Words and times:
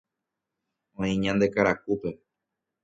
oĩ 0.99 1.13
ñande 1.23 1.45
karakúpe 1.53 2.09